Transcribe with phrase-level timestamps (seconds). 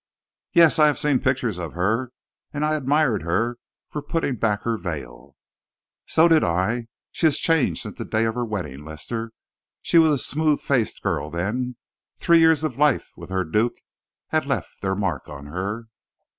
[0.53, 2.11] "Yes, I have seen pictures of her.
[2.51, 3.57] And I admired her
[3.91, 5.35] for putting back her veil."
[6.07, 6.87] "So did I.
[7.11, 9.31] She has changed since the day of her wedding, Lester
[9.79, 11.75] she was a smooth faced girl, then!
[12.17, 13.75] Three years of life with her duke
[14.29, 15.85] have left their mark on her!"